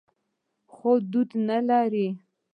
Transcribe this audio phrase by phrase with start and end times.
[0.73, 2.07] خو دود نه لري.